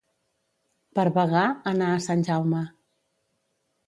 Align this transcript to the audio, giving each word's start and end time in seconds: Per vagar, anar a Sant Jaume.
Per 0.99 1.03
vagar, 1.17 1.43
anar 1.71 1.89
a 1.97 1.99
Sant 2.05 2.23
Jaume. 2.31 2.63